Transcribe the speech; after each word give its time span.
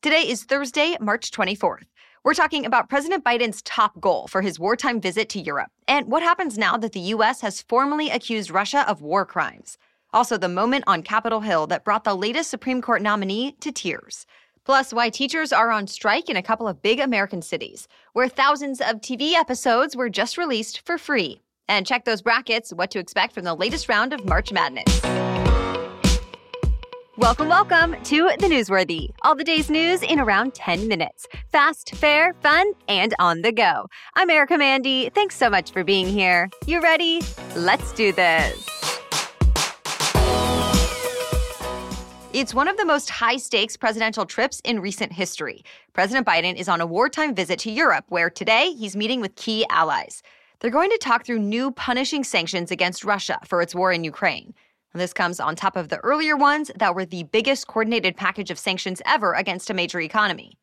Today 0.00 0.28
is 0.28 0.44
Thursday, 0.44 0.96
March 1.00 1.32
24th. 1.32 1.82
We're 2.22 2.32
talking 2.32 2.64
about 2.64 2.88
President 2.88 3.24
Biden's 3.24 3.60
top 3.62 4.00
goal 4.00 4.28
for 4.28 4.42
his 4.42 4.56
wartime 4.56 5.00
visit 5.00 5.28
to 5.30 5.40
Europe 5.40 5.72
and 5.88 6.06
what 6.06 6.22
happens 6.22 6.56
now 6.56 6.76
that 6.76 6.92
the 6.92 7.00
U.S. 7.00 7.40
has 7.40 7.62
formally 7.62 8.08
accused 8.08 8.52
Russia 8.52 8.88
of 8.88 9.02
war 9.02 9.26
crimes. 9.26 9.76
Also, 10.12 10.38
the 10.38 10.48
moment 10.48 10.84
on 10.86 11.02
Capitol 11.02 11.40
Hill 11.40 11.66
that 11.66 11.84
brought 11.84 12.04
the 12.04 12.14
latest 12.14 12.48
Supreme 12.48 12.80
Court 12.80 13.02
nominee 13.02 13.56
to 13.58 13.72
tears. 13.72 14.24
Plus, 14.64 14.92
why 14.92 15.10
teachers 15.10 15.52
are 15.52 15.72
on 15.72 15.88
strike 15.88 16.30
in 16.30 16.36
a 16.36 16.44
couple 16.44 16.68
of 16.68 16.80
big 16.80 17.00
American 17.00 17.42
cities, 17.42 17.88
where 18.12 18.28
thousands 18.28 18.80
of 18.80 19.00
TV 19.00 19.32
episodes 19.32 19.96
were 19.96 20.08
just 20.08 20.38
released 20.38 20.86
for 20.86 20.96
free. 20.96 21.40
And 21.66 21.84
check 21.84 22.04
those 22.04 22.22
brackets, 22.22 22.72
what 22.72 22.92
to 22.92 23.00
expect 23.00 23.34
from 23.34 23.42
the 23.42 23.54
latest 23.56 23.88
round 23.88 24.12
of 24.12 24.24
March 24.24 24.52
Madness. 24.52 25.37
Welcome, 27.18 27.48
welcome 27.48 27.96
to 28.04 28.30
The 28.38 28.46
Newsworthy. 28.46 29.08
All 29.22 29.34
the 29.34 29.42
day's 29.42 29.68
news 29.68 30.04
in 30.04 30.20
around 30.20 30.54
10 30.54 30.86
minutes. 30.86 31.26
Fast, 31.50 31.96
fair, 31.96 32.32
fun, 32.34 32.74
and 32.86 33.12
on 33.18 33.42
the 33.42 33.50
go. 33.50 33.88
I'm 34.14 34.30
Erica 34.30 34.56
Mandy. 34.56 35.10
Thanks 35.12 35.34
so 35.34 35.50
much 35.50 35.72
for 35.72 35.82
being 35.82 36.06
here. 36.06 36.48
You 36.66 36.80
ready? 36.80 37.20
Let's 37.56 37.90
do 37.90 38.12
this. 38.12 38.64
It's 42.32 42.54
one 42.54 42.68
of 42.68 42.76
the 42.76 42.86
most 42.86 43.10
high 43.10 43.38
stakes 43.38 43.76
presidential 43.76 44.24
trips 44.24 44.60
in 44.60 44.78
recent 44.78 45.12
history. 45.12 45.64
President 45.94 46.24
Biden 46.24 46.54
is 46.54 46.68
on 46.68 46.80
a 46.80 46.86
wartime 46.86 47.34
visit 47.34 47.58
to 47.58 47.70
Europe, 47.72 48.04
where 48.10 48.30
today 48.30 48.74
he's 48.74 48.94
meeting 48.94 49.20
with 49.20 49.34
key 49.34 49.66
allies. 49.70 50.22
They're 50.60 50.70
going 50.70 50.90
to 50.90 50.98
talk 50.98 51.26
through 51.26 51.40
new 51.40 51.72
punishing 51.72 52.22
sanctions 52.22 52.70
against 52.70 53.04
Russia 53.04 53.40
for 53.44 53.60
its 53.60 53.74
war 53.74 53.90
in 53.90 54.04
Ukraine. 54.04 54.54
This 54.94 55.12
comes 55.12 55.38
on 55.38 55.54
top 55.54 55.76
of 55.76 55.88
the 55.88 55.98
earlier 55.98 56.36
ones 56.36 56.70
that 56.76 56.94
were 56.94 57.04
the 57.04 57.24
biggest 57.24 57.66
coordinated 57.66 58.16
package 58.16 58.50
of 58.50 58.58
sanctions 58.58 59.02
ever 59.04 59.34
against 59.34 59.70
a 59.70 59.74
major 59.74 60.00
economy. 60.00 60.58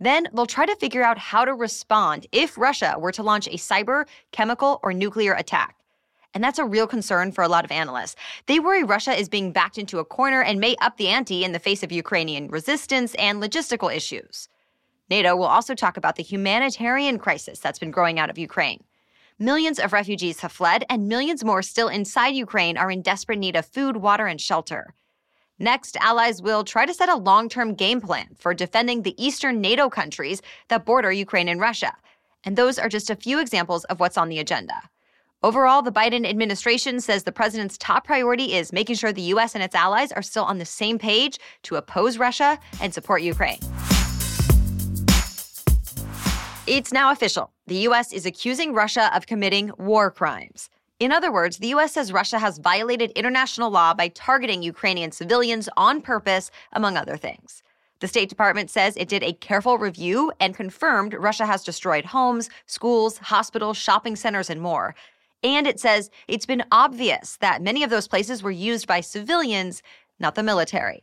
Then 0.00 0.28
they'll 0.32 0.46
try 0.46 0.64
to 0.64 0.76
figure 0.76 1.02
out 1.02 1.18
how 1.18 1.44
to 1.44 1.52
respond 1.52 2.26
if 2.32 2.56
Russia 2.56 2.96
were 2.98 3.12
to 3.12 3.22
launch 3.22 3.46
a 3.48 3.58
cyber, 3.58 4.06
chemical, 4.32 4.80
or 4.82 4.94
nuclear 4.94 5.34
attack. 5.34 5.76
And 6.32 6.42
that's 6.42 6.58
a 6.58 6.64
real 6.64 6.86
concern 6.86 7.32
for 7.32 7.44
a 7.44 7.48
lot 7.48 7.64
of 7.64 7.72
analysts. 7.72 8.16
They 8.46 8.60
worry 8.60 8.82
Russia 8.82 9.12
is 9.12 9.28
being 9.28 9.52
backed 9.52 9.78
into 9.78 9.98
a 9.98 10.04
corner 10.04 10.42
and 10.42 10.60
may 10.60 10.76
up 10.80 10.96
the 10.96 11.08
ante 11.08 11.44
in 11.44 11.52
the 11.52 11.58
face 11.58 11.82
of 11.82 11.92
Ukrainian 11.92 12.48
resistance 12.48 13.14
and 13.16 13.42
logistical 13.42 13.94
issues. 13.94 14.48
NATO 15.10 15.34
will 15.34 15.46
also 15.46 15.74
talk 15.74 15.96
about 15.96 16.16
the 16.16 16.22
humanitarian 16.22 17.18
crisis 17.18 17.58
that's 17.58 17.80
been 17.80 17.90
growing 17.90 18.18
out 18.18 18.30
of 18.30 18.38
Ukraine. 18.38 18.84
Millions 19.42 19.78
of 19.78 19.94
refugees 19.94 20.40
have 20.40 20.52
fled, 20.52 20.84
and 20.90 21.08
millions 21.08 21.42
more 21.42 21.62
still 21.62 21.88
inside 21.88 22.34
Ukraine 22.34 22.76
are 22.76 22.90
in 22.90 23.00
desperate 23.00 23.38
need 23.38 23.56
of 23.56 23.64
food, 23.64 23.96
water, 23.96 24.26
and 24.26 24.38
shelter. 24.38 24.92
Next, 25.58 25.96
allies 25.96 26.42
will 26.42 26.62
try 26.62 26.84
to 26.84 26.92
set 26.92 27.08
a 27.08 27.16
long 27.16 27.48
term 27.48 27.72
game 27.72 28.02
plan 28.02 28.36
for 28.38 28.52
defending 28.52 29.00
the 29.00 29.14
eastern 29.16 29.62
NATO 29.62 29.88
countries 29.88 30.42
that 30.68 30.84
border 30.84 31.10
Ukraine 31.10 31.48
and 31.48 31.58
Russia. 31.58 31.96
And 32.44 32.54
those 32.54 32.78
are 32.78 32.90
just 32.90 33.08
a 33.08 33.16
few 33.16 33.40
examples 33.40 33.84
of 33.84 33.98
what's 33.98 34.18
on 34.18 34.28
the 34.28 34.40
agenda. 34.40 34.74
Overall, 35.42 35.80
the 35.80 35.90
Biden 35.90 36.28
administration 36.28 37.00
says 37.00 37.24
the 37.24 37.32
president's 37.32 37.78
top 37.78 38.04
priority 38.04 38.52
is 38.52 38.74
making 38.74 38.96
sure 38.96 39.10
the 39.10 39.32
U.S. 39.34 39.54
and 39.54 39.64
its 39.64 39.74
allies 39.74 40.12
are 40.12 40.20
still 40.20 40.44
on 40.44 40.58
the 40.58 40.66
same 40.66 40.98
page 40.98 41.38
to 41.62 41.76
oppose 41.76 42.18
Russia 42.18 42.58
and 42.82 42.92
support 42.92 43.22
Ukraine. 43.22 43.60
It's 46.72 46.92
now 46.92 47.10
official. 47.10 47.50
The 47.66 47.78
U.S. 47.88 48.12
is 48.12 48.26
accusing 48.26 48.72
Russia 48.72 49.10
of 49.12 49.26
committing 49.26 49.72
war 49.76 50.08
crimes. 50.08 50.70
In 51.00 51.10
other 51.10 51.32
words, 51.32 51.56
the 51.58 51.66
U.S. 51.70 51.94
says 51.94 52.12
Russia 52.12 52.38
has 52.38 52.58
violated 52.58 53.10
international 53.16 53.72
law 53.72 53.92
by 53.92 54.06
targeting 54.06 54.62
Ukrainian 54.62 55.10
civilians 55.10 55.68
on 55.76 56.00
purpose, 56.00 56.52
among 56.72 56.96
other 56.96 57.16
things. 57.16 57.64
The 57.98 58.06
State 58.06 58.28
Department 58.28 58.70
says 58.70 58.96
it 58.96 59.08
did 59.08 59.24
a 59.24 59.32
careful 59.32 59.78
review 59.78 60.30
and 60.38 60.54
confirmed 60.54 61.14
Russia 61.14 61.44
has 61.44 61.64
destroyed 61.64 62.04
homes, 62.04 62.48
schools, 62.66 63.18
hospitals, 63.18 63.76
shopping 63.76 64.14
centers, 64.14 64.48
and 64.48 64.60
more. 64.60 64.94
And 65.42 65.66
it 65.66 65.80
says 65.80 66.08
it's 66.28 66.46
been 66.46 66.62
obvious 66.70 67.36
that 67.38 67.62
many 67.62 67.82
of 67.82 67.90
those 67.90 68.06
places 68.06 68.44
were 68.44 68.52
used 68.52 68.86
by 68.86 69.00
civilians, 69.00 69.82
not 70.20 70.36
the 70.36 70.44
military. 70.44 71.02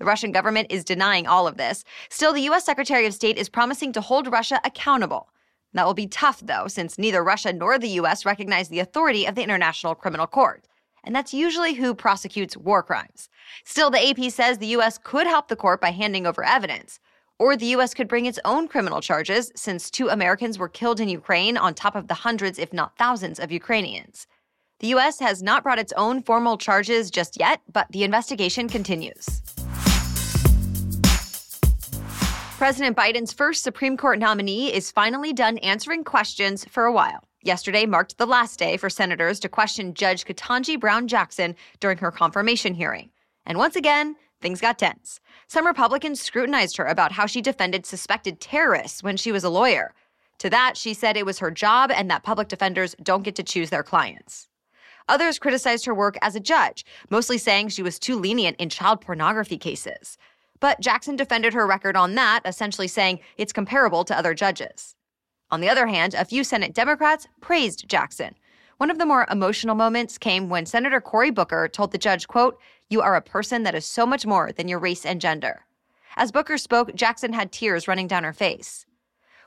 The 0.00 0.06
Russian 0.06 0.32
government 0.32 0.68
is 0.70 0.82
denying 0.82 1.26
all 1.26 1.46
of 1.46 1.58
this. 1.58 1.84
Still, 2.08 2.32
the 2.32 2.40
U.S. 2.42 2.64
Secretary 2.64 3.04
of 3.04 3.12
State 3.12 3.36
is 3.36 3.50
promising 3.50 3.92
to 3.92 4.00
hold 4.00 4.32
Russia 4.32 4.58
accountable. 4.64 5.28
That 5.74 5.86
will 5.86 5.94
be 5.94 6.06
tough, 6.06 6.40
though, 6.40 6.68
since 6.68 6.98
neither 6.98 7.22
Russia 7.22 7.52
nor 7.52 7.78
the 7.78 7.90
U.S. 7.90 8.24
recognize 8.24 8.70
the 8.70 8.80
authority 8.80 9.26
of 9.26 9.34
the 9.34 9.42
International 9.42 9.94
Criminal 9.94 10.26
Court. 10.26 10.64
And 11.04 11.14
that's 11.14 11.34
usually 11.34 11.74
who 11.74 11.94
prosecutes 11.94 12.56
war 12.56 12.82
crimes. 12.82 13.28
Still, 13.64 13.90
the 13.90 14.08
AP 14.08 14.32
says 14.32 14.56
the 14.56 14.66
U.S. 14.68 14.96
could 14.96 15.26
help 15.26 15.48
the 15.48 15.56
court 15.56 15.82
by 15.82 15.90
handing 15.90 16.26
over 16.26 16.42
evidence. 16.42 16.98
Or 17.38 17.54
the 17.54 17.66
U.S. 17.66 17.92
could 17.92 18.08
bring 18.08 18.24
its 18.24 18.40
own 18.46 18.68
criminal 18.68 19.02
charges, 19.02 19.52
since 19.54 19.90
two 19.90 20.08
Americans 20.08 20.58
were 20.58 20.68
killed 20.70 20.98
in 20.98 21.10
Ukraine 21.10 21.58
on 21.58 21.74
top 21.74 21.94
of 21.94 22.08
the 22.08 22.14
hundreds, 22.14 22.58
if 22.58 22.72
not 22.72 22.96
thousands, 22.96 23.38
of 23.38 23.52
Ukrainians. 23.52 24.26
The 24.78 24.88
U.S. 24.88 25.20
has 25.20 25.42
not 25.42 25.62
brought 25.62 25.78
its 25.78 25.92
own 25.94 26.22
formal 26.22 26.56
charges 26.56 27.10
just 27.10 27.38
yet, 27.38 27.60
but 27.70 27.86
the 27.90 28.02
investigation 28.02 28.66
continues. 28.66 29.42
President 32.60 32.94
Biden's 32.94 33.32
first 33.32 33.62
Supreme 33.62 33.96
Court 33.96 34.18
nominee 34.18 34.70
is 34.70 34.92
finally 34.92 35.32
done 35.32 35.56
answering 35.58 36.04
questions 36.04 36.62
for 36.66 36.84
a 36.84 36.92
while. 36.92 37.24
Yesterday 37.42 37.86
marked 37.86 38.18
the 38.18 38.26
last 38.26 38.58
day 38.58 38.76
for 38.76 38.90
senators 38.90 39.40
to 39.40 39.48
question 39.48 39.94
Judge 39.94 40.26
Ketanji 40.26 40.78
Brown 40.78 41.08
Jackson 41.08 41.56
during 41.80 41.96
her 41.96 42.10
confirmation 42.10 42.74
hearing. 42.74 43.08
And 43.46 43.56
once 43.56 43.76
again, 43.76 44.14
things 44.42 44.60
got 44.60 44.78
tense. 44.78 45.20
Some 45.46 45.66
Republicans 45.66 46.20
scrutinized 46.20 46.76
her 46.76 46.84
about 46.84 47.12
how 47.12 47.24
she 47.24 47.40
defended 47.40 47.86
suspected 47.86 48.42
terrorists 48.42 49.02
when 49.02 49.16
she 49.16 49.32
was 49.32 49.42
a 49.42 49.48
lawyer. 49.48 49.94
To 50.40 50.50
that, 50.50 50.76
she 50.76 50.92
said 50.92 51.16
it 51.16 51.24
was 51.24 51.38
her 51.38 51.50
job 51.50 51.90
and 51.90 52.10
that 52.10 52.24
public 52.24 52.48
defenders 52.48 52.94
don't 53.02 53.22
get 53.24 53.36
to 53.36 53.42
choose 53.42 53.70
their 53.70 53.82
clients. 53.82 54.48
Others 55.08 55.38
criticized 55.38 55.86
her 55.86 55.94
work 55.94 56.18
as 56.20 56.36
a 56.36 56.40
judge, 56.40 56.84
mostly 57.08 57.38
saying 57.38 57.68
she 57.68 57.82
was 57.82 57.98
too 57.98 58.16
lenient 58.16 58.56
in 58.60 58.68
child 58.68 59.00
pornography 59.00 59.56
cases. 59.56 60.18
But 60.60 60.80
Jackson 60.80 61.16
defended 61.16 61.54
her 61.54 61.66
record 61.66 61.96
on 61.96 62.14
that, 62.14 62.42
essentially 62.44 62.86
saying 62.86 63.20
it's 63.36 63.52
comparable 63.52 64.04
to 64.04 64.16
other 64.16 64.34
judges. 64.34 64.94
On 65.50 65.60
the 65.60 65.68
other 65.68 65.86
hand, 65.86 66.14
a 66.14 66.24
few 66.24 66.44
Senate 66.44 66.74
Democrats 66.74 67.26
praised 67.40 67.88
Jackson. 67.88 68.36
One 68.76 68.90
of 68.90 68.98
the 68.98 69.06
more 69.06 69.26
emotional 69.30 69.74
moments 69.74 70.16
came 70.16 70.48
when 70.48 70.64
Senator 70.64 71.00
Cory 71.00 71.30
Booker 71.30 71.68
told 71.68 71.92
the 71.92 71.98
judge, 71.98 72.28
quote, 72.28 72.58
"You 72.88 73.02
are 73.02 73.16
a 73.16 73.20
person 73.20 73.62
that 73.64 73.74
is 73.74 73.84
so 73.84 74.06
much 74.06 74.24
more 74.24 74.52
than 74.52 74.68
your 74.68 74.78
race 74.78 75.04
and 75.04 75.20
gender." 75.20 75.66
As 76.16 76.32
Booker 76.32 76.56
spoke, 76.56 76.94
Jackson 76.94 77.32
had 77.32 77.52
tears 77.52 77.88
running 77.88 78.06
down 78.06 78.24
her 78.24 78.32
face. 78.32 78.86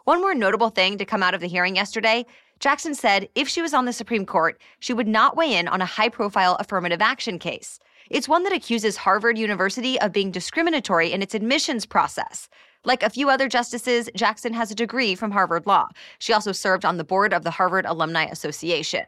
One 0.03 0.19
more 0.19 0.35
notable 0.35 0.69
thing 0.69 0.97
to 0.97 1.05
come 1.05 1.23
out 1.23 1.33
of 1.33 1.41
the 1.41 1.47
hearing 1.47 1.75
yesterday 1.75 2.25
Jackson 2.59 2.95
said 2.95 3.27
if 3.35 3.47
she 3.47 3.61
was 3.61 3.73
on 3.73 3.85
the 3.85 3.93
Supreme 3.93 4.25
Court, 4.25 4.61
she 4.79 4.93
would 4.93 5.07
not 5.07 5.35
weigh 5.35 5.53
in 5.53 5.67
on 5.67 5.81
a 5.81 5.85
high 5.85 6.09
profile 6.09 6.55
affirmative 6.59 7.01
action 7.01 7.39
case. 7.39 7.79
It's 8.09 8.27
one 8.27 8.43
that 8.43 8.53
accuses 8.53 8.97
Harvard 8.97 9.37
University 9.37 9.99
of 9.99 10.11
being 10.11 10.31
discriminatory 10.31 11.11
in 11.11 11.21
its 11.21 11.35
admissions 11.35 11.85
process. 11.85 12.49
Like 12.85 13.01
a 13.01 13.09
few 13.09 13.29
other 13.29 13.47
justices, 13.47 14.09
Jackson 14.15 14.53
has 14.53 14.69
a 14.69 14.75
degree 14.75 15.15
from 15.15 15.31
Harvard 15.31 15.65
Law. 15.65 15.87
She 16.19 16.33
also 16.33 16.51
served 16.51 16.83
on 16.83 16.97
the 16.97 17.03
board 17.03 17.33
of 17.33 17.43
the 17.43 17.51
Harvard 17.51 17.85
Alumni 17.85 18.25
Association. 18.25 19.05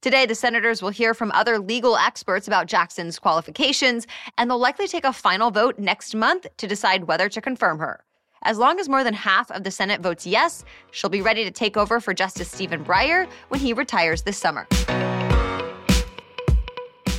Today, 0.00 0.26
the 0.26 0.34
senators 0.34 0.82
will 0.82 0.90
hear 0.90 1.14
from 1.14 1.30
other 1.32 1.58
legal 1.58 1.96
experts 1.96 2.46
about 2.46 2.66
Jackson's 2.66 3.18
qualifications, 3.18 4.06
and 4.36 4.50
they'll 4.50 4.58
likely 4.58 4.86
take 4.86 5.04
a 5.04 5.12
final 5.12 5.50
vote 5.50 5.78
next 5.78 6.14
month 6.14 6.46
to 6.56 6.66
decide 6.66 7.04
whether 7.04 7.28
to 7.28 7.40
confirm 7.40 7.78
her. 7.78 8.04
As 8.42 8.58
long 8.58 8.78
as 8.78 8.88
more 8.88 9.04
than 9.04 9.14
half 9.14 9.50
of 9.50 9.64
the 9.64 9.70
Senate 9.70 10.00
votes 10.00 10.26
yes, 10.26 10.64
she'll 10.90 11.10
be 11.10 11.22
ready 11.22 11.44
to 11.44 11.50
take 11.50 11.76
over 11.76 12.00
for 12.00 12.14
Justice 12.14 12.50
Stephen 12.50 12.84
Breyer 12.84 13.28
when 13.48 13.60
he 13.60 13.72
retires 13.72 14.22
this 14.22 14.38
summer. 14.38 14.66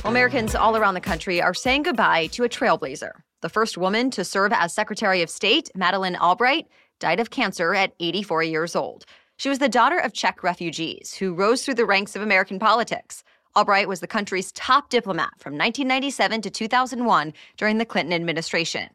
Americans 0.04 0.54
all 0.54 0.76
around 0.76 0.94
the 0.94 1.00
country 1.00 1.42
are 1.42 1.52
saying 1.52 1.82
goodbye 1.82 2.26
to 2.28 2.44
a 2.44 2.48
trailblazer. 2.48 3.12
The 3.42 3.48
first 3.48 3.76
woman 3.76 4.10
to 4.12 4.24
serve 4.24 4.52
as 4.52 4.72
Secretary 4.72 5.22
of 5.22 5.30
State, 5.30 5.70
Madeleine 5.74 6.16
Albright, 6.16 6.66
died 6.98 7.20
of 7.20 7.30
cancer 7.30 7.74
at 7.74 7.92
84 8.00 8.42
years 8.44 8.74
old. 8.74 9.04
She 9.36 9.48
was 9.48 9.58
the 9.58 9.68
daughter 9.68 9.98
of 9.98 10.12
Czech 10.12 10.42
refugees 10.42 11.14
who 11.14 11.34
rose 11.34 11.64
through 11.64 11.74
the 11.74 11.86
ranks 11.86 12.16
of 12.16 12.22
American 12.22 12.58
politics. 12.58 13.24
Albright 13.56 13.88
was 13.88 14.00
the 14.00 14.06
country's 14.06 14.52
top 14.52 14.90
diplomat 14.90 15.32
from 15.38 15.54
1997 15.54 16.42
to 16.42 16.50
2001 16.50 17.32
during 17.56 17.78
the 17.78 17.86
Clinton 17.86 18.12
administration. 18.12 18.90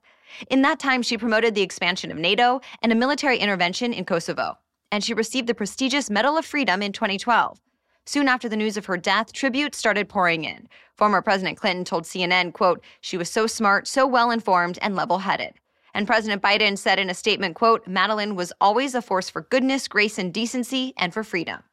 In 0.49 0.61
that 0.61 0.79
time, 0.79 1.01
she 1.01 1.17
promoted 1.17 1.55
the 1.55 1.61
expansion 1.61 2.11
of 2.11 2.17
NATO 2.17 2.61
and 2.81 2.91
a 2.91 2.95
military 2.95 3.37
intervention 3.37 3.93
in 3.93 4.05
Kosovo. 4.05 4.57
And 4.91 5.03
she 5.03 5.13
received 5.13 5.47
the 5.47 5.53
prestigious 5.53 6.09
Medal 6.09 6.37
of 6.37 6.45
Freedom 6.45 6.81
in 6.81 6.91
2012. 6.91 7.59
Soon 8.05 8.27
after 8.27 8.47
the 8.47 8.55
news 8.55 8.77
of 8.77 8.85
her 8.85 8.97
death, 8.97 9.33
tributes 9.33 9.77
started 9.77 10.07
pouring 10.07 10.43
in. 10.43 10.69
Former 10.95 11.21
President 11.21 11.57
Clinton 11.57 11.83
told 11.83 12.03
CNN, 12.03 12.53
quote, 12.53 12.83
she 13.01 13.17
was 13.17 13.29
so 13.29 13.47
smart, 13.47 13.87
so 13.87 14.05
well 14.05 14.29
informed, 14.29 14.77
and 14.81 14.95
level 14.95 15.17
headed. 15.19 15.53
And 15.95 16.05
President 16.05 16.41
Biden 16.41 16.77
said 16.77 16.99
in 16.99 17.09
a 17.09 17.15
statement, 17.15 17.55
quote, 17.55 17.87
Madeleine 17.87 18.35
was 18.35 18.53
always 18.61 18.93
a 18.95 19.01
force 19.01 19.29
for 19.29 19.41
goodness, 19.43 19.87
grace, 19.87 20.19
and 20.19 20.33
decency, 20.33 20.93
and 20.97 21.13
for 21.13 21.23
freedom. 21.23 21.63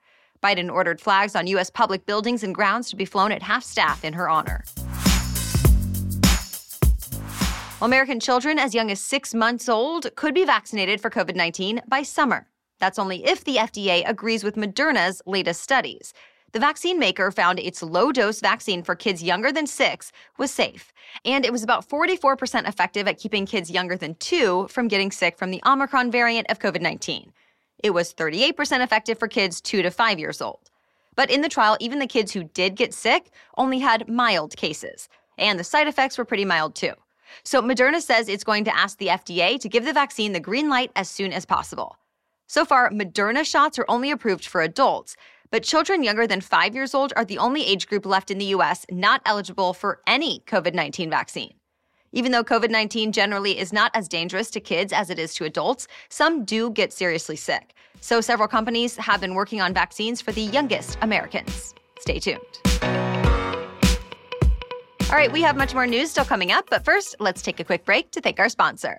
Biden 0.43 0.73
ordered 0.73 1.01
flags 1.01 1.37
on 1.37 1.47
U.S. 1.49 1.71
public 1.71 2.07
buildings 2.07 2.43
and 2.43 2.55
grounds 2.55 2.89
to 2.91 2.97
be 2.97 3.05
flown 3.05 3.31
at 3.31 3.43
half 3.43 3.63
staff 3.63 4.05
in 4.05 4.15
her 4.15 4.29
honor. 4.29 4.65
American 7.83 8.21
children 8.21 8.61
as 8.61 8.77
young 8.77 8.93
as 8.93 9.01
six 9.01 9.35
months 9.35 9.69
old 9.69 10.15
could 10.15 10.35
be 10.35 10.45
vaccinated 10.45 11.01
for 11.01 11.11
COVID 11.11 11.35
19 11.35 11.83
by 11.89 12.05
summer. 12.05 12.47
That's 12.79 12.97
only 12.97 13.25
if 13.25 13.43
the 13.43 13.57
FDA 13.57 14.09
agrees 14.09 14.45
with 14.45 14.55
Moderna's 14.55 15.21
latest 15.27 15.63
studies. 15.63 16.15
The 16.53 16.61
vaccine 16.61 17.01
maker 17.01 17.33
found 17.33 17.59
its 17.59 17.83
low 17.83 18.13
dose 18.13 18.39
vaccine 18.39 18.85
for 18.85 18.95
kids 18.95 19.21
younger 19.21 19.51
than 19.51 19.67
six 19.67 20.13
was 20.39 20.53
safe, 20.53 20.93
and 21.25 21.45
it 21.45 21.51
was 21.51 21.65
about 21.65 21.89
44% 21.89 22.69
effective 22.69 23.09
at 23.09 23.19
keeping 23.19 23.47
kids 23.47 23.69
younger 23.69 23.97
than 23.97 24.15
two 24.15 24.69
from 24.69 24.87
getting 24.87 25.11
sick 25.11 25.37
from 25.37 25.51
the 25.51 25.63
Omicron 25.67 26.13
variant 26.13 26.49
of 26.53 26.61
COVID 26.61 26.83
19. 26.83 27.33
It 27.83 27.91
was 27.91 28.15
38% 28.15 28.85
effective 28.85 29.19
for 29.19 29.27
kids 29.27 29.61
two 29.61 29.83
to 29.83 29.91
five 29.91 30.21
years 30.21 30.41
old. 30.41 30.71
But 31.17 31.33
in 31.33 31.41
the 31.41 31.49
trial, 31.49 31.77
even 31.81 31.99
the 31.99 32.07
kids 32.07 32.31
who 32.31 32.45
did 32.45 32.77
get 32.77 32.95
sick 32.95 33.33
only 33.59 33.81
had 33.81 34.09
mild 34.09 34.57
cases, 34.57 35.09
and 35.37 35.59
the 35.59 35.65
side 35.65 35.89
effects 35.89 36.17
were 36.17 36.25
pretty 36.25 36.45
mild 36.45 36.77
too. 36.77 36.93
So 37.45 37.63
Moderna 37.63 38.01
says 38.01 38.29
it's 38.29 38.45
going 38.45 38.65
to 38.65 38.77
ask 38.77 38.99
the 38.99 39.09
FDA 39.09 39.59
to 39.61 39.69
give 39.69 39.85
the 39.85 39.93
vaccine 39.93 40.33
the 40.33 40.41
green 40.41 40.69
light 40.69 40.91
as 40.97 41.09
soon 41.09 41.33
as 41.33 41.45
possible. 41.45 41.97
So 42.47 42.65
far, 42.65 42.91
Moderna 42.91 43.45
shots 43.45 43.79
are 43.79 43.87
only 43.89 44.11
approved 44.11 44.45
for 44.45 44.61
adults, 44.61 45.17
but 45.51 45.63
children 45.63 46.03
younger 46.03 46.27
than 46.27 46.41
five 46.41 46.75
years 46.75 46.95
old 46.95 47.13
are 47.17 47.25
the 47.25 47.39
only 47.39 47.65
age 47.65 47.87
group 47.87 48.07
left 48.07 48.31
in 48.31 48.39
the 48.39 48.47
U.S. 48.47 48.85
not 48.91 49.23
eligible 49.27 49.75
for 49.75 50.01
any 50.07 50.41
COVID 50.47 50.75
19 50.75 51.11
vaccine. 51.11 51.55
Even 52.13 52.33
though 52.33 52.45
COVID 52.45 52.71
19 52.71 53.13
generally 53.13 53.59
is 53.59 53.73
not 53.73 53.91
as 53.95 54.09
dangerous 54.09 54.51
to 54.51 54.61
kids 54.61 54.93
as 54.93 55.11
it 55.11 55.19
is 55.19 55.35
to 55.35 55.45
adults, 55.45 55.89
some 56.09 56.45
do 56.45 56.71
get 56.71 56.93
seriously 56.93 57.37
sick. 57.37 57.75
So 58.01 58.21
several 58.21 58.49
companies 58.49 58.97
have 58.97 59.21
been 59.21 59.35
working 59.35 59.61
on 59.61 59.73
vaccines 59.73 60.21
for 60.21 60.33
the 60.33 60.43
youngest 60.43 60.99
Americans. 61.01 61.75
Stay 62.01 62.19
tuned. 62.19 63.12
All 65.13 65.19
right, 65.19 65.31
we 65.31 65.43
have 65.43 65.59
much 65.59 65.75
more 65.75 65.87
news 65.87 66.11
still 66.11 66.25
coming 66.25 66.53
up, 66.53 66.71
but 66.71 66.87
first, 66.87 67.17
let's 67.21 67.43
take 67.43 67.61
a 67.61 67.65
quick 67.65 67.85
break 67.85 68.13
to 68.13 68.23
thank 68.23 68.41
our 68.41 68.49
sponsor. 68.49 68.99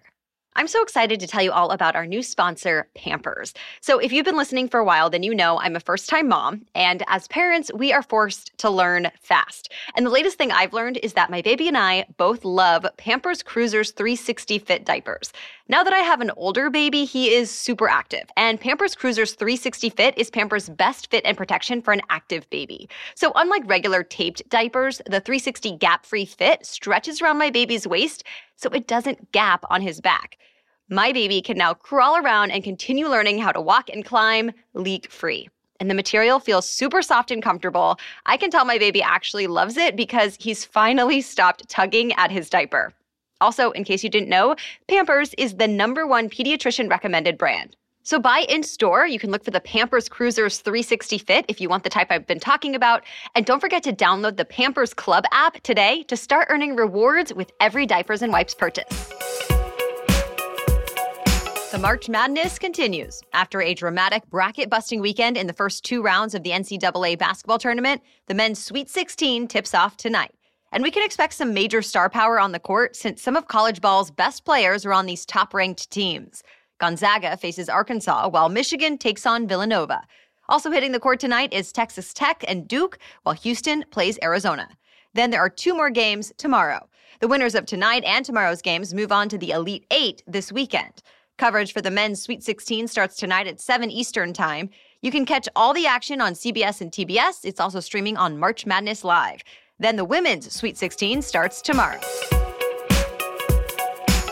I'm 0.55 0.67
so 0.67 0.83
excited 0.83 1.19
to 1.19 1.25
tell 1.25 1.41
you 1.41 1.51
all 1.51 1.71
about 1.71 1.95
our 1.95 2.05
new 2.05 2.21
sponsor, 2.21 2.87
Pampers. 2.93 3.55
So, 3.81 3.97
if 3.97 4.13
you've 4.13 4.23
been 4.23 4.37
listening 4.37 4.69
for 4.69 4.79
a 4.79 4.85
while, 4.85 5.09
then 5.09 5.23
you 5.23 5.33
know 5.33 5.59
I'm 5.59 5.75
a 5.75 5.79
first 5.79 6.07
time 6.07 6.27
mom. 6.27 6.67
And 6.75 7.03
as 7.07 7.27
parents, 7.29 7.71
we 7.73 7.91
are 7.91 8.03
forced 8.03 8.55
to 8.59 8.69
learn 8.69 9.09
fast. 9.23 9.71
And 9.95 10.05
the 10.05 10.11
latest 10.11 10.37
thing 10.37 10.51
I've 10.51 10.71
learned 10.71 10.99
is 11.01 11.13
that 11.13 11.31
my 11.31 11.41
baby 11.41 11.67
and 11.67 11.79
I 11.79 12.05
both 12.17 12.45
love 12.45 12.85
Pampers 12.97 13.41
Cruisers 13.41 13.89
360 13.89 14.59
Fit 14.59 14.85
diapers. 14.85 15.33
Now 15.69 15.81
that 15.81 15.93
I 15.93 15.99
have 15.99 16.19
an 16.19 16.31
older 16.35 16.69
baby, 16.69 17.05
he 17.05 17.33
is 17.33 17.49
super 17.49 17.87
active. 17.87 18.29
And 18.35 18.59
Pampers 18.59 18.95
Cruisers 18.95 19.33
360 19.33 19.91
Fit 19.91 20.17
is 20.17 20.29
Pampers' 20.29 20.67
best 20.67 21.09
fit 21.09 21.23
and 21.23 21.37
protection 21.37 21.81
for 21.81 21.93
an 21.93 22.01
active 22.09 22.49
baby. 22.49 22.89
So, 23.15 23.31
unlike 23.35 23.63
regular 23.65 24.03
taped 24.03 24.41
diapers, 24.49 24.97
the 25.05 25.21
360 25.21 25.77
gap 25.77 26.05
free 26.05 26.25
fit 26.25 26.65
stretches 26.65 27.21
around 27.21 27.37
my 27.37 27.49
baby's 27.49 27.87
waist 27.87 28.25
so 28.57 28.69
it 28.71 28.87
doesn't 28.87 29.31
gap 29.31 29.63
on 29.69 29.81
his 29.81 30.01
back. 30.01 30.37
My 30.89 31.13
baby 31.13 31.41
can 31.41 31.57
now 31.57 31.73
crawl 31.73 32.17
around 32.17 32.51
and 32.51 32.61
continue 32.61 33.07
learning 33.07 33.39
how 33.39 33.53
to 33.53 33.61
walk 33.61 33.89
and 33.89 34.03
climb 34.03 34.51
leak 34.73 35.09
free. 35.09 35.47
And 35.79 35.89
the 35.89 35.95
material 35.95 36.41
feels 36.41 36.69
super 36.69 37.01
soft 37.01 37.31
and 37.31 37.41
comfortable. 37.41 37.97
I 38.25 38.35
can 38.35 38.51
tell 38.51 38.65
my 38.65 38.77
baby 38.77 39.01
actually 39.01 39.47
loves 39.47 39.77
it 39.77 39.95
because 39.95 40.37
he's 40.41 40.65
finally 40.65 41.21
stopped 41.21 41.69
tugging 41.69 42.11
at 42.13 42.31
his 42.31 42.49
diaper. 42.49 42.93
Also, 43.41 43.71
in 43.71 43.83
case 43.83 44.03
you 44.03 44.09
didn't 44.09 44.29
know, 44.29 44.55
Pampers 44.87 45.33
is 45.37 45.55
the 45.55 45.67
number 45.67 46.07
one 46.07 46.29
pediatrician 46.29 46.89
recommended 46.89 47.37
brand. 47.37 47.75
So 48.05 48.19
buy 48.19 48.45
in 48.49 48.63
store. 48.63 49.07
You 49.07 49.17
can 49.17 49.31
look 49.31 49.45
for 49.45 49.51
the 49.51 49.61
Pampers 49.61 50.09
Cruisers 50.09 50.59
360 50.59 51.17
Fit 51.19 51.45
if 51.47 51.61
you 51.61 51.69
want 51.69 51.85
the 51.85 51.89
type 51.89 52.07
I've 52.09 52.27
been 52.27 52.39
talking 52.39 52.75
about. 52.75 53.03
And 53.33 53.45
don't 53.45 53.61
forget 53.61 53.81
to 53.83 53.93
download 53.93 54.35
the 54.35 54.43
Pampers 54.43 54.93
Club 54.93 55.23
app 55.31 55.61
today 55.61 56.03
to 56.03 56.17
start 56.17 56.47
earning 56.49 56.75
rewards 56.75 57.33
with 57.33 57.51
every 57.61 57.85
diapers 57.85 58.21
and 58.21 58.33
wipes 58.33 58.53
purchase. 58.53 59.09
The 61.71 61.79
March 61.79 62.07
Madness 62.07 62.59
continues. 62.59 63.23
After 63.33 63.61
a 63.61 63.73
dramatic 63.73 64.29
bracket 64.29 64.69
busting 64.69 64.99
weekend 64.99 65.37
in 65.37 65.47
the 65.47 65.53
first 65.53 65.83
two 65.83 66.03
rounds 66.03 66.35
of 66.35 66.43
the 66.43 66.51
NCAA 66.51 67.17
basketball 67.17 67.57
tournament, 67.57 68.01
the 68.27 68.35
men's 68.35 68.63
Sweet 68.63 68.89
16 68.89 69.47
tips 69.47 69.73
off 69.73 69.97
tonight. 69.97 70.35
And 70.73 70.81
we 70.81 70.89
can 70.89 71.03
expect 71.03 71.35
some 71.35 71.53
major 71.53 71.83
star 71.83 72.09
power 72.09 72.39
on 72.39 72.51
the 72.51 72.59
court 72.59 72.95
since 72.95 73.21
some 73.21 73.35
of 73.35 73.47
college 73.47 73.79
ball's 73.79 74.09
best 74.09 74.43
players 74.43 74.87
are 74.87 74.93
on 74.93 75.05
these 75.05 75.23
top 75.23 75.53
ranked 75.53 75.91
teams. 75.91 76.41
Gonzaga 76.79 77.37
faces 77.37 77.69
Arkansas, 77.69 78.27
while 78.29 78.49
Michigan 78.49 78.97
takes 78.97 79.27
on 79.27 79.47
Villanova. 79.47 80.01
Also 80.49 80.71
hitting 80.71 80.91
the 80.91 80.99
court 80.99 81.19
tonight 81.19 81.53
is 81.53 81.71
Texas 81.71 82.11
Tech 82.11 82.43
and 82.47 82.67
Duke, 82.67 82.97
while 83.21 83.35
Houston 83.35 83.85
plays 83.91 84.17
Arizona. 84.23 84.67
Then 85.13 85.29
there 85.29 85.41
are 85.41 85.49
two 85.49 85.75
more 85.75 85.91
games 85.91 86.33
tomorrow. 86.37 86.89
The 87.19 87.27
winners 87.27 87.53
of 87.53 87.67
tonight 87.67 88.03
and 88.03 88.25
tomorrow's 88.25 88.63
games 88.63 88.95
move 88.95 89.11
on 89.11 89.29
to 89.29 89.37
the 89.37 89.51
Elite 89.51 89.85
Eight 89.91 90.23
this 90.25 90.51
weekend. 90.51 91.03
Coverage 91.37 91.71
for 91.71 91.81
the 91.81 91.91
men's 91.91 92.23
Sweet 92.23 92.41
16 92.43 92.87
starts 92.87 93.15
tonight 93.15 93.45
at 93.45 93.61
7 93.61 93.91
Eastern 93.91 94.33
Time. 94.33 94.71
You 95.03 95.11
can 95.11 95.27
catch 95.27 95.47
all 95.55 95.73
the 95.73 95.85
action 95.85 96.19
on 96.19 96.33
CBS 96.33 96.81
and 96.81 96.91
TBS. 96.91 97.45
It's 97.45 97.59
also 97.59 97.79
streaming 97.79 98.17
on 98.17 98.39
March 98.39 98.65
Madness 98.65 99.03
Live. 99.03 99.43
Then 99.83 99.97
the 99.97 100.05
women's 100.05 100.49
Sweet 100.49 100.77
16 100.77 101.21
starts 101.21 101.61
tomorrow. 101.61 101.99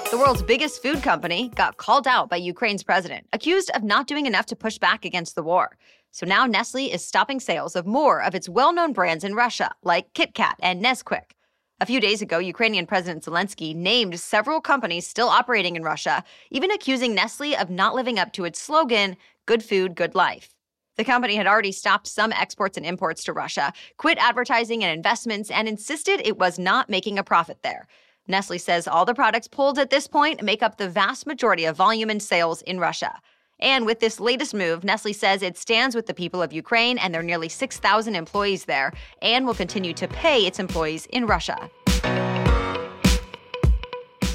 The 0.10 0.18
world's 0.18 0.42
biggest 0.42 0.82
food 0.82 1.04
company 1.04 1.50
got 1.56 1.76
called 1.76 2.08
out 2.08 2.30
by 2.30 2.38
Ukraine's 2.38 2.84
president, 2.84 3.28
accused 3.34 3.70
of 3.72 3.84
not 3.84 4.08
doing 4.08 4.28
enough 4.28 4.46
to 4.46 4.56
push 4.56 4.78
back 4.78 5.04
against 5.04 5.36
the 5.36 5.44
war. 5.44 5.78
So 6.12 6.26
now 6.26 6.46
Nestle 6.46 6.90
is 6.90 7.04
stopping 7.04 7.42
sales 7.42 7.76
of 7.76 7.86
more 7.86 8.24
of 8.24 8.34
its 8.34 8.48
well 8.48 8.72
known 8.72 8.94
brands 8.94 9.26
in 9.26 9.36
Russia, 9.36 9.76
like 9.84 10.14
KitKat 10.14 10.54
and 10.62 10.82
Nesquik. 10.82 11.32
A 11.82 11.86
few 11.86 12.00
days 12.00 12.22
ago, 12.22 12.38
Ukrainian 12.38 12.86
President 12.86 13.26
Zelensky 13.26 13.76
named 13.76 14.18
several 14.22 14.62
companies 14.62 15.06
still 15.06 15.28
operating 15.28 15.76
in 15.76 15.84
Russia, 15.84 16.24
even 16.50 16.72
accusing 16.72 17.14
Nestle 17.14 17.58
of 17.58 17.70
not 17.70 17.94
living 17.94 18.18
up 18.18 18.32
to 18.34 18.46
its 18.46 18.62
slogan, 18.62 19.18
Good 19.48 19.64
Food, 19.64 19.96
Good 19.96 20.16
Life. 20.16 20.56
The 20.98 21.04
company 21.06 21.36
had 21.36 21.48
already 21.48 21.72
stopped 21.72 22.08
some 22.08 22.32
exports 22.34 22.78
and 22.78 22.86
imports 22.86 23.24
to 23.24 23.34
Russia, 23.34 23.74
quit 23.98 24.18
advertising 24.18 24.84
and 24.84 24.96
investments, 24.96 25.50
and 25.50 25.68
insisted 25.68 26.22
it 26.24 26.38
was 26.38 26.60
not 26.60 26.90
making 26.90 27.18
a 27.18 27.24
profit 27.24 27.60
there. 27.64 27.88
Nestle 28.28 28.58
says 28.58 28.88
all 28.88 29.06
the 29.06 29.16
products 29.16 29.48
pulled 29.48 29.80
at 29.80 29.90
this 29.90 30.08
point 30.08 30.44
make 30.44 30.62
up 30.62 30.78
the 30.78 30.90
vast 30.90 31.26
majority 31.26 31.66
of 31.66 31.76
volume 31.76 32.10
and 32.10 32.22
sales 32.22 32.62
in 32.64 32.80
Russia. 32.80 33.20
And 33.60 33.86
with 33.86 34.00
this 34.00 34.20
latest 34.20 34.54
move, 34.54 34.84
Nestle 34.84 35.14
says 35.14 35.42
it 35.44 35.58
stands 35.58 35.96
with 35.96 36.08
the 36.08 36.14
people 36.14 36.42
of 36.42 36.52
Ukraine 36.52 36.98
and 36.98 37.14
their 37.14 37.22
nearly 37.22 37.48
6,000 37.50 38.16
employees 38.16 38.66
there 38.66 38.92
and 39.22 39.46
will 39.46 39.54
continue 39.54 39.94
to 39.94 40.08
pay 40.08 40.48
its 40.48 40.60
employees 40.60 41.06
in 41.08 41.28
Russia. 41.28 41.70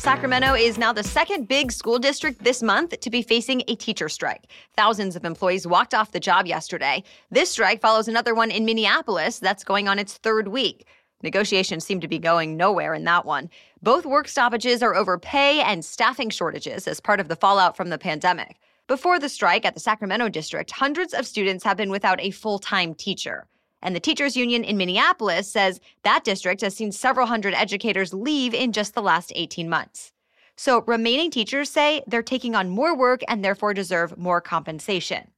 Sacramento 0.06 0.54
is 0.54 0.78
now 0.78 0.92
the 0.92 1.02
second 1.02 1.48
big 1.48 1.72
school 1.72 1.98
district 1.98 2.44
this 2.44 2.62
month 2.62 3.00
to 3.00 3.10
be 3.10 3.22
facing 3.22 3.64
a 3.66 3.74
teacher 3.74 4.08
strike. 4.08 4.52
Thousands 4.76 5.16
of 5.16 5.24
employees 5.24 5.66
walked 5.66 5.94
off 5.94 6.12
the 6.12 6.20
job 6.20 6.46
yesterday. 6.46 7.02
This 7.32 7.50
strike 7.50 7.80
follows 7.80 8.06
another 8.06 8.32
one 8.32 8.52
in 8.52 8.64
Minneapolis 8.64 9.40
that's 9.40 9.64
going 9.64 9.88
on 9.88 9.98
its 9.98 10.16
third 10.18 10.46
week. 10.46 10.86
Negotiations 11.24 11.84
seem 11.84 11.98
to 11.98 12.06
be 12.06 12.20
going 12.20 12.56
nowhere 12.56 12.94
in 12.94 13.02
that 13.02 13.26
one. 13.26 13.50
Both 13.82 14.06
work 14.06 14.28
stoppages 14.28 14.80
are 14.80 14.94
over 14.94 15.18
pay 15.18 15.60
and 15.60 15.84
staffing 15.84 16.30
shortages 16.30 16.86
as 16.86 17.00
part 17.00 17.18
of 17.18 17.26
the 17.26 17.34
fallout 17.34 17.76
from 17.76 17.90
the 17.90 17.98
pandemic. 17.98 18.60
Before 18.86 19.18
the 19.18 19.28
strike 19.28 19.64
at 19.64 19.74
the 19.74 19.80
Sacramento 19.80 20.28
district, 20.28 20.70
hundreds 20.70 21.14
of 21.14 21.26
students 21.26 21.64
have 21.64 21.76
been 21.76 21.90
without 21.90 22.20
a 22.20 22.30
full 22.30 22.60
time 22.60 22.94
teacher. 22.94 23.48
And 23.82 23.94
the 23.94 24.00
teachers 24.00 24.36
union 24.36 24.64
in 24.64 24.76
Minneapolis 24.76 25.50
says 25.50 25.80
that 26.02 26.24
district 26.24 26.60
has 26.62 26.74
seen 26.74 26.92
several 26.92 27.26
hundred 27.26 27.54
educators 27.54 28.14
leave 28.14 28.54
in 28.54 28.72
just 28.72 28.94
the 28.94 29.02
last 29.02 29.32
18 29.34 29.68
months. 29.68 30.12
So 30.56 30.82
remaining 30.86 31.30
teachers 31.30 31.70
say 31.70 32.02
they're 32.06 32.22
taking 32.22 32.54
on 32.54 32.70
more 32.70 32.96
work 32.96 33.20
and 33.28 33.44
therefore 33.44 33.74
deserve 33.74 34.16
more 34.16 34.40
compensation. 34.40 35.30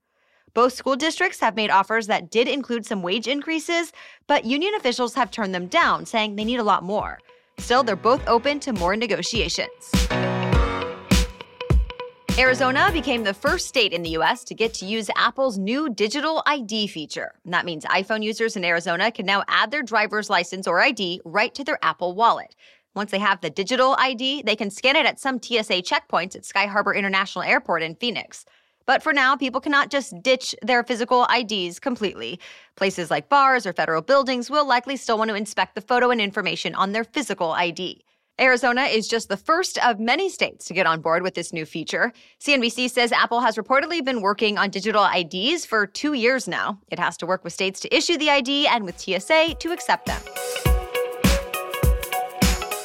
Both 0.54 0.72
school 0.72 0.96
districts 0.96 1.40
have 1.40 1.56
made 1.56 1.70
offers 1.70 2.06
that 2.06 2.30
did 2.30 2.48
include 2.48 2.86
some 2.86 3.02
wage 3.02 3.26
increases, 3.26 3.92
but 4.26 4.44
union 4.44 4.74
officials 4.74 5.14
have 5.14 5.30
turned 5.30 5.54
them 5.54 5.66
down, 5.66 6.06
saying 6.06 6.36
they 6.36 6.44
need 6.44 6.60
a 6.60 6.64
lot 6.64 6.82
more. 6.82 7.18
Still, 7.58 7.82
they're 7.82 7.96
both 7.96 8.26
open 8.28 8.60
to 8.60 8.72
more 8.72 8.96
negotiations. 8.96 9.68
Arizona 12.38 12.88
became 12.92 13.24
the 13.24 13.34
first 13.34 13.66
state 13.66 13.92
in 13.92 14.04
the 14.04 14.10
US 14.10 14.44
to 14.44 14.54
get 14.54 14.72
to 14.74 14.86
use 14.86 15.10
Apple's 15.16 15.58
new 15.58 15.88
digital 15.88 16.40
ID 16.46 16.86
feature. 16.86 17.32
That 17.44 17.64
means 17.64 17.84
iPhone 17.86 18.22
users 18.22 18.54
in 18.54 18.64
Arizona 18.64 19.10
can 19.10 19.26
now 19.26 19.42
add 19.48 19.72
their 19.72 19.82
driver's 19.82 20.30
license 20.30 20.68
or 20.68 20.80
ID 20.80 21.20
right 21.24 21.52
to 21.56 21.64
their 21.64 21.80
Apple 21.82 22.14
wallet. 22.14 22.54
Once 22.94 23.10
they 23.10 23.18
have 23.18 23.40
the 23.40 23.50
digital 23.50 23.96
ID, 23.98 24.42
they 24.42 24.54
can 24.54 24.70
scan 24.70 24.94
it 24.94 25.04
at 25.04 25.18
some 25.18 25.42
TSA 25.42 25.82
checkpoints 25.82 26.36
at 26.36 26.44
Sky 26.44 26.66
Harbor 26.66 26.94
International 26.94 27.42
Airport 27.42 27.82
in 27.82 27.96
Phoenix. 27.96 28.44
But 28.86 29.02
for 29.02 29.12
now, 29.12 29.34
people 29.34 29.60
cannot 29.60 29.90
just 29.90 30.14
ditch 30.22 30.54
their 30.62 30.84
physical 30.84 31.26
IDs 31.36 31.80
completely. 31.80 32.38
Places 32.76 33.10
like 33.10 33.28
bars 33.28 33.66
or 33.66 33.72
federal 33.72 34.00
buildings 34.00 34.48
will 34.48 34.64
likely 34.64 34.96
still 34.96 35.18
want 35.18 35.28
to 35.30 35.34
inspect 35.34 35.74
the 35.74 35.80
photo 35.80 36.12
and 36.12 36.20
information 36.20 36.76
on 36.76 36.92
their 36.92 37.02
physical 37.02 37.50
ID. 37.50 38.04
Arizona 38.40 38.82
is 38.82 39.08
just 39.08 39.28
the 39.28 39.36
first 39.36 39.78
of 39.78 39.98
many 39.98 40.28
states 40.28 40.66
to 40.66 40.74
get 40.74 40.86
on 40.86 41.00
board 41.00 41.22
with 41.22 41.34
this 41.34 41.52
new 41.52 41.66
feature. 41.66 42.12
CNBC 42.40 42.88
says 42.88 43.10
Apple 43.10 43.40
has 43.40 43.56
reportedly 43.56 44.04
been 44.04 44.20
working 44.20 44.58
on 44.58 44.70
digital 44.70 45.04
IDs 45.04 45.66
for 45.66 45.86
two 45.86 46.12
years 46.12 46.46
now. 46.46 46.78
It 46.88 47.00
has 47.00 47.16
to 47.16 47.26
work 47.26 47.42
with 47.42 47.52
states 47.52 47.80
to 47.80 47.96
issue 47.96 48.16
the 48.16 48.30
ID 48.30 48.68
and 48.68 48.84
with 48.84 49.00
TSA 49.00 49.56
to 49.58 49.72
accept 49.72 50.06
them. 50.06 50.20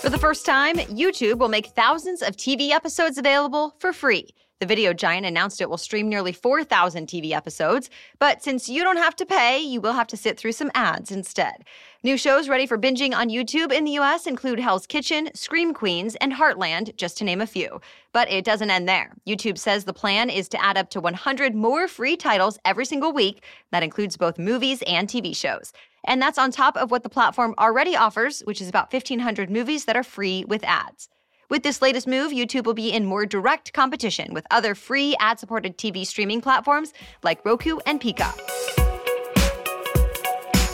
For 0.02 0.10
the 0.10 0.18
first 0.20 0.46
time, 0.46 0.78
YouTube 0.78 1.38
will 1.38 1.50
make 1.50 1.68
thousands 1.68 2.24
of 2.24 2.36
TV 2.36 2.72
episodes 2.72 3.18
available 3.18 3.76
for 3.80 3.94
free. 3.94 4.30
The 4.64 4.68
video 4.68 4.94
giant 4.94 5.26
announced 5.26 5.60
it 5.60 5.70
will 5.70 5.78
stream 5.78 6.08
nearly 6.08 6.32
4,000 6.32 7.06
TV 7.06 7.32
episodes, 7.32 7.90
but 8.18 8.42
since 8.42 8.70
you 8.70 8.82
don't 8.82 8.96
have 8.96 9.14
to 9.18 9.26
pay, 9.26 9.60
you 9.60 9.82
will 9.82 9.92
have 9.92 10.08
to 10.08 10.16
sit 10.16 10.38
through 10.38 10.54
some 10.54 10.72
ads 10.74 11.12
instead. 11.12 11.66
New 12.02 12.16
shows 12.16 12.48
ready 12.48 12.66
for 12.66 12.78
binging 12.78 13.14
on 13.14 13.28
YouTube 13.28 13.74
in 13.74 13.84
the 13.84 14.00
US 14.00 14.26
include 14.26 14.62
Hell's 14.62 14.88
Kitchen, 14.88 15.30
Scream 15.34 15.74
Queens, 15.74 16.16
and 16.22 16.32
Heartland, 16.32 16.96
just 16.96 17.18
to 17.18 17.26
name 17.26 17.42
a 17.42 17.46
few. 17.46 17.82
But 18.14 18.32
it 18.32 18.46
doesn't 18.46 18.70
end 18.70 18.88
there. 18.88 19.12
YouTube 19.28 19.58
says 19.58 19.84
the 19.84 19.92
plan 19.92 20.30
is 20.30 20.48
to 20.48 20.64
add 20.64 20.78
up 20.78 20.90
to 20.92 21.02
100 21.02 21.54
more 21.54 21.90
free 21.90 22.16
titles 22.16 22.58
every 22.64 22.86
single 22.86 23.12
week. 23.12 23.44
That 23.72 23.84
includes 23.84 24.16
both 24.16 24.40
movies 24.40 24.82
and 24.88 25.10
TV 25.10 25.36
shows. 25.36 25.74
And 26.06 26.22
that's 26.22 26.38
on 26.38 26.52
top 26.52 26.78
of 26.78 26.90
what 26.90 27.04
the 27.04 27.10
platform 27.10 27.54
already 27.60 27.98
offers, 27.98 28.40
which 28.46 28.62
is 28.62 28.70
about 28.70 28.94
1,500 28.94 29.50
movies 29.50 29.84
that 29.84 29.98
are 29.98 30.04
free 30.04 30.46
with 30.46 30.64
ads. 30.64 31.10
With 31.54 31.62
this 31.62 31.84
latest 31.84 32.08
move, 32.08 32.32
YouTube 32.32 32.66
will 32.66 32.74
be 32.74 32.92
in 32.92 33.06
more 33.06 33.28
direct 33.28 33.74
competition 33.74 34.34
with 34.34 34.44
other 34.50 34.74
free 34.74 35.16
ad 35.20 35.38
supported 35.38 35.78
TV 35.78 36.04
streaming 36.04 36.42
platforms 36.42 36.94
like 37.22 37.46
Roku 37.46 37.78
and 37.86 38.02
Peacock. 38.02 38.36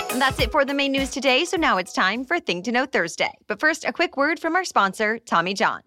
And 0.09 0.21
that's 0.21 0.39
it 0.39 0.53
for 0.53 0.63
the 0.63 0.73
main 0.73 0.93
news 0.93 1.09
today, 1.09 1.43
so 1.43 1.57
now 1.57 1.79
it's 1.79 1.91
time 1.91 2.23
for 2.23 2.39
Thing 2.39 2.63
to 2.63 2.71
Know 2.71 2.85
Thursday. 2.85 3.33
But 3.47 3.59
first, 3.59 3.83
a 3.83 3.91
quick 3.91 4.15
word 4.15 4.39
from 4.39 4.55
our 4.55 4.63
sponsor, 4.63 5.19
Tommy 5.19 5.53
John. 5.53 5.81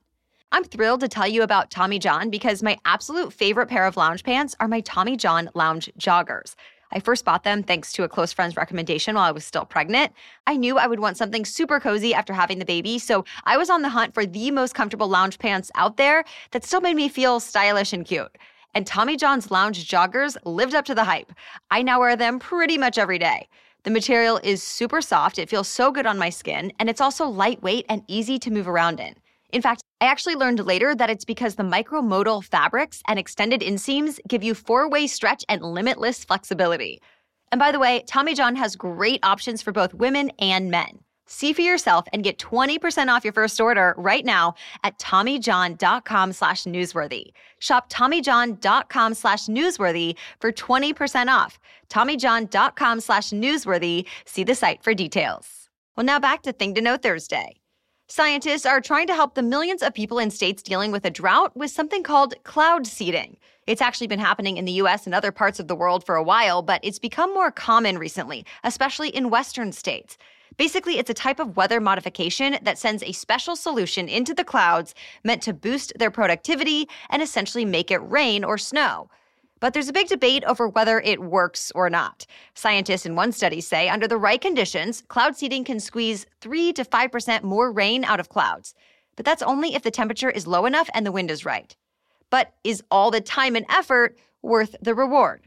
I'm 0.53 0.63
thrilled 0.63 1.01
to 1.01 1.09
tell 1.09 1.27
you 1.27 1.43
about 1.43 1.71
Tommy 1.71 1.99
John 1.99 2.29
because 2.29 2.63
my 2.63 2.77
absolute 2.85 3.33
favorite 3.33 3.69
pair 3.69 3.87
of 3.87 3.97
lounge 3.97 4.23
pants 4.23 4.55
are 4.61 4.69
my 4.69 4.83
Tommy 4.83 5.17
John 5.17 5.49
lounge 5.55 5.91
joggers. 5.99 6.55
I 6.93 7.01
first 7.01 7.25
bought 7.25 7.45
them 7.45 7.63
thanks 7.63 7.93
to 7.95 8.05
a 8.05 8.09
close 8.09 8.33
friend's 8.33 8.57
recommendation 8.57 9.15
while 9.15 9.25
I 9.25 9.33
was 9.33 9.45
still 9.45 9.65
pregnant. 9.65 10.13
I 10.47 10.57
knew 10.57 10.79
I 10.79 10.87
would 10.87 11.01
want 11.01 11.17
something 11.17 11.45
super 11.45 11.81
cozy 11.81 12.13
after 12.13 12.33
having 12.33 12.59
the 12.59 12.65
baby, 12.65 12.99
so 12.99 13.25
I 13.45 13.57
was 13.57 13.71
on 13.71 13.83
the 13.83 13.89
hunt 13.89 14.15
for 14.15 14.27
the 14.27 14.51
most 14.51 14.75
comfortable 14.75 15.09
lounge 15.09 15.39
pants 15.39 15.71
out 15.75 15.97
there 15.97 16.25
that 16.51 16.65
still 16.65 16.83
made 16.83 16.97
me 16.97 17.09
feel 17.09 17.41
stylish 17.41 17.93
and 17.93 18.05
cute. 18.05 18.37
And 18.75 18.87
Tommy 18.87 19.17
John's 19.17 19.51
lounge 19.51 19.89
joggers 19.89 20.37
lived 20.45 20.75
up 20.75 20.85
to 20.87 20.95
the 20.95 21.05
hype. 21.05 21.33
I 21.71 21.83
now 21.83 22.01
wear 22.01 22.17
them 22.17 22.39
pretty 22.39 22.79
much 22.79 22.99
every 22.99 23.19
day. 23.19 23.49
The 23.85 23.91
material 23.91 24.39
is 24.45 24.63
super 24.63 25.01
soft, 25.01 25.39
it 25.39 25.49
feels 25.49 25.69
so 25.69 25.91
good 25.91 26.07
on 26.07 26.19
my 26.19 26.31
skin, 26.31 26.73
and 26.79 26.89
it's 26.89 27.01
also 27.01 27.27
lightweight 27.27 27.87
and 27.89 28.03
easy 28.07 28.39
to 28.39 28.51
move 28.51 28.69
around 28.69 29.01
in. 29.01 29.15
In 29.53 29.61
fact, 29.61 29.83
I 30.01 30.07
actually 30.07 30.35
learned 30.35 30.65
later 30.65 30.95
that 30.95 31.11
it's 31.11 31.27
because 31.27 31.55
the 31.55 31.63
micromodal 31.63 32.43
fabrics 32.43 33.03
and 33.07 33.19
extended 33.19 33.61
inseams 33.61 34.19
give 34.27 34.43
you 34.43 34.55
four 34.55 34.89
way 34.89 35.07
stretch 35.07 35.45
and 35.49 35.63
limitless 35.63 36.25
flexibility. 36.25 37.01
And 37.53 37.59
by 37.59 37.71
the 37.71 37.79
way, 37.79 38.03
Tommy 38.07 38.35
John 38.35 38.57
has 38.57 38.77
great 38.77 39.21
options 39.23 39.61
for 39.61 39.71
both 39.71 39.93
women 39.93 40.31
and 40.39 40.71
men. 40.71 41.01
See 41.27 41.53
for 41.53 41.63
yourself 41.63 42.07
and 42.13 42.25
get 42.25 42.39
20% 42.39 43.09
off 43.09 43.25
your 43.25 43.33
first 43.33 43.61
order 43.61 43.95
right 43.97 44.25
now 44.25 44.55
at 44.85 44.99
TommyJohn.com 44.99 46.33
slash 46.33 46.65
newsworthy. 46.65 47.27
Shop 47.59 47.91
TommyJohn.com 47.91 49.15
slash 49.15 49.47
newsworthy 49.47 50.17
for 50.41 50.51
20% 50.51 51.29
off. 51.29 51.59
TommyJohn.com 51.91 53.01
slash 53.01 53.31
newsworthy. 53.31 54.07
See 54.25 54.45
the 54.45 54.55
site 54.55 54.83
for 54.83 54.95
details. 54.95 55.71
Well, 55.97 56.05
now 56.05 56.19
back 56.19 56.43
to 56.43 56.53
Thing 56.53 56.75
to 56.75 56.81
Know 56.81 56.97
Thursday. 56.97 57.62
Scientists 58.15 58.67
are 58.67 58.79
trying 58.79 59.07
to 59.07 59.15
help 59.15 59.35
the 59.35 59.43
millions 59.43 59.83
of 59.83 59.95
people 59.95 60.19
in 60.19 60.31
states 60.31 60.63
dealing 60.63 60.93
with 60.93 61.07
a 61.07 61.11
drought 61.11 61.57
with 61.57 61.71
something 61.71 62.03
called 62.03 62.35
cloud 62.45 62.87
seeding. 62.87 63.39
It's 63.67 63.81
actually 63.81 64.07
been 64.07 64.19
happening 64.19 64.59
in 64.59 64.67
the 64.67 64.83
US 64.83 65.07
and 65.07 65.15
other 65.15 65.33
parts 65.33 65.59
of 65.59 65.67
the 65.67 65.75
world 65.75 66.05
for 66.05 66.15
a 66.15 66.23
while, 66.23 66.61
but 66.61 66.83
it's 66.85 66.99
become 66.99 67.33
more 67.33 67.51
common 67.51 67.97
recently, 67.97 68.45
especially 68.65 69.09
in 69.09 69.31
Western 69.31 69.73
states. 69.73 70.19
Basically, 70.59 70.99
it's 70.99 71.09
a 71.09 71.15
type 71.15 71.41
of 71.41 71.57
weather 71.57 71.81
modification 71.81 72.59
that 72.61 72.77
sends 72.77 73.03
a 73.03 73.13
special 73.13 73.57
solution 73.57 74.11
into 74.11 74.35
the 74.35 74.45
clouds 74.45 74.95
meant 75.25 75.41
to 75.45 75.55
boost 75.55 75.95
their 75.99 76.11
productivity 76.11 76.91
and 77.09 77.23
essentially 77.23 77.65
make 77.65 77.91
it 77.91 78.11
rain 78.11 78.45
or 78.45 78.59
snow. 78.59 79.09
But 79.63 79.75
there's 79.75 79.89
a 79.89 79.93
big 79.93 80.09
debate 80.09 80.43
over 80.45 80.67
whether 80.67 80.99
it 80.99 81.23
works 81.23 81.71
or 81.77 81.89
not. 81.89 82.27
Scientists 82.55 83.07
in 83.07 83.15
one 83.15 83.31
study 83.31 83.61
say 83.61 83.89
under 83.89 84.09
the 84.09 84.17
right 84.17 84.41
conditions, 84.41 85.05
cloud 85.07 85.37
seeding 85.37 85.63
can 85.63 85.79
squeeze 85.79 86.27
3 86.41 86.73
to 86.73 86.85
5% 86.85 87.45
more 87.45 87.71
rain 87.71 88.03
out 88.03 88.19
of 88.19 88.29
clouds. 88.29 88.75
But 89.15 89.25
that's 89.25 89.41
only 89.41 89.77
if 89.77 89.83
the 89.83 89.93
temperature 89.93 90.31
is 90.31 90.49
low 90.49 90.67
enough 90.67 90.91
and 90.95 91.07
the 91.07 91.13
wind 91.13 91.31
is 91.31 91.45
right. 91.45 91.77
But 92.29 92.55
is 92.65 92.83
all 92.91 93.13
the 93.13 93.21
time 93.21 93.55
and 93.55 93.65
effort 93.71 94.19
worth 94.43 94.75
the 94.83 94.97
reward? 94.97 95.45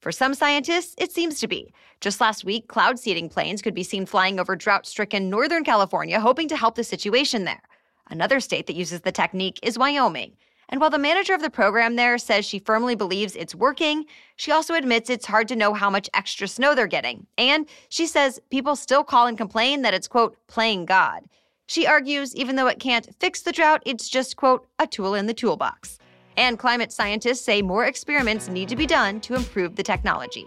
For 0.00 0.12
some 0.12 0.32
scientists, 0.32 0.94
it 0.96 1.12
seems 1.12 1.38
to 1.40 1.46
be. 1.46 1.70
Just 2.00 2.22
last 2.22 2.46
week, 2.46 2.68
cloud 2.68 2.98
seeding 2.98 3.28
planes 3.28 3.60
could 3.60 3.74
be 3.74 3.82
seen 3.82 4.06
flying 4.06 4.40
over 4.40 4.56
drought 4.56 4.86
stricken 4.86 5.28
Northern 5.28 5.62
California, 5.62 6.18
hoping 6.20 6.48
to 6.48 6.56
help 6.56 6.74
the 6.74 6.84
situation 6.84 7.44
there. 7.44 7.60
Another 8.08 8.40
state 8.40 8.66
that 8.66 8.76
uses 8.76 9.02
the 9.02 9.12
technique 9.12 9.58
is 9.62 9.76
Wyoming. 9.76 10.38
And 10.68 10.80
while 10.80 10.90
the 10.90 10.98
manager 10.98 11.34
of 11.34 11.40
the 11.40 11.50
program 11.50 11.96
there 11.96 12.18
says 12.18 12.44
she 12.44 12.58
firmly 12.58 12.94
believes 12.94 13.34
it's 13.36 13.54
working, 13.54 14.04
she 14.36 14.52
also 14.52 14.74
admits 14.74 15.08
it's 15.08 15.26
hard 15.26 15.48
to 15.48 15.56
know 15.56 15.72
how 15.72 15.88
much 15.88 16.10
extra 16.12 16.46
snow 16.46 16.74
they're 16.74 16.86
getting. 16.86 17.26
And 17.38 17.66
she 17.88 18.06
says 18.06 18.40
people 18.50 18.76
still 18.76 19.02
call 19.02 19.26
and 19.26 19.38
complain 19.38 19.82
that 19.82 19.94
it's, 19.94 20.08
quote, 20.08 20.36
playing 20.46 20.84
God. 20.84 21.22
She 21.66 21.86
argues 21.86 22.34
even 22.34 22.56
though 22.56 22.66
it 22.66 22.80
can't 22.80 23.08
fix 23.18 23.42
the 23.42 23.52
drought, 23.52 23.82
it's 23.86 24.08
just, 24.08 24.36
quote, 24.36 24.66
a 24.78 24.86
tool 24.86 25.14
in 25.14 25.26
the 25.26 25.34
toolbox. 25.34 25.98
And 26.36 26.58
climate 26.58 26.92
scientists 26.92 27.40
say 27.40 27.62
more 27.62 27.84
experiments 27.84 28.48
need 28.48 28.68
to 28.68 28.76
be 28.76 28.86
done 28.86 29.20
to 29.22 29.34
improve 29.34 29.76
the 29.76 29.82
technology. 29.82 30.46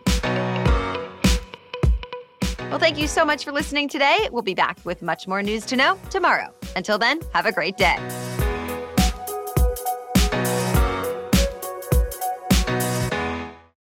Well, 2.70 2.80
thank 2.80 2.98
you 2.98 3.08
so 3.08 3.26
much 3.26 3.44
for 3.44 3.52
listening 3.52 3.90
today. 3.90 4.30
We'll 4.32 4.44
be 4.44 4.54
back 4.54 4.80
with 4.86 5.02
much 5.02 5.28
more 5.28 5.44
news 5.44 5.66
to 5.66 5.76
know 5.76 6.00
tomorrow. 6.10 6.54
Until 6.78 6.98
then, 6.98 7.20
have 7.34 7.46
a 7.46 7.52
great 7.52 7.76
day. 7.76 7.98